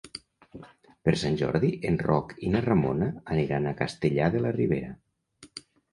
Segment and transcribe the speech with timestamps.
[1.09, 4.91] Per Sant Jordi en Roc i na Ramona aniran a Castellar de la Ribera.